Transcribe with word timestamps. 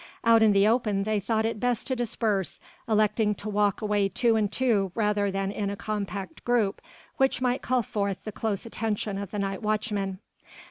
Out 0.23 0.41
in 0.41 0.51
the 0.51 0.67
open 0.67 1.03
they 1.03 1.19
thought 1.19 1.45
it 1.45 1.59
best 1.59 1.85
to 1.85 1.95
disperse, 1.95 2.59
electing 2.89 3.35
to 3.35 3.47
walk 3.47 3.81
away 3.83 4.09
two 4.09 4.35
and 4.35 4.51
two 4.51 4.91
rather 4.95 5.29
than 5.29 5.51
in 5.51 5.69
a 5.69 5.75
compact 5.75 6.43
group 6.43 6.81
which 7.17 7.39
might 7.39 7.61
call 7.61 7.83
forth 7.83 8.23
the 8.23 8.31
close 8.31 8.65
attention 8.65 9.19
of 9.19 9.29
the 9.29 9.37
night 9.37 9.61
watchmen. 9.61 10.17